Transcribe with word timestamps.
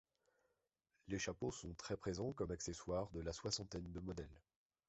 Les 1.09 1.19
chapeaux 1.19 1.51
sont 1.51 1.75
très 1.75 1.95
présents 1.95 2.33
comme 2.33 2.49
accessoires 2.49 3.11
de 3.11 3.19
la 3.21 3.31
soixantaine 3.33 3.91
de 3.91 3.99
modèles. 3.99 4.41